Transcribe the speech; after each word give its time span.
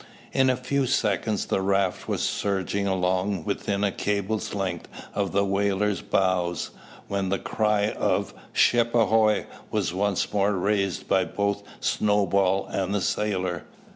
In 0.31 0.49
a 0.49 0.55
few 0.55 0.87
seconds 0.87 1.45
the 1.45 1.61
raft 1.61 2.07
was 2.07 2.23
surging 2.27 2.87
along 2.87 3.43
within 3.45 3.83
a 3.83 3.91
cable's 3.91 4.55
length 4.55 4.87
of 5.13 5.31
the 5.31 5.45
whaler's 5.45 6.01
bows, 6.01 6.71
when 7.07 7.29
the 7.29 7.37
cry 7.37 7.91
of 7.91 8.33
"Ship 8.51 8.95
ahoy!" 8.95 9.45
was 9.69 9.93
once 9.93 10.33
more 10.33 10.53
raised 10.53 11.07
by 11.07 11.23
both 11.23 11.61
Snowball 11.81 12.65
and 12.65 12.95
the 12.95 13.01
sailor. 13.01 13.65